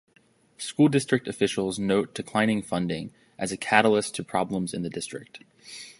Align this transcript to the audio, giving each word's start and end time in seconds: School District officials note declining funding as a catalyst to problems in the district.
School 0.57 0.87
District 0.87 1.27
officials 1.27 1.77
note 1.77 2.15
declining 2.15 2.63
funding 2.63 3.13
as 3.37 3.51
a 3.51 3.55
catalyst 3.55 4.15
to 4.15 4.23
problems 4.23 4.73
in 4.73 4.81
the 4.81 4.89
district. 4.89 5.43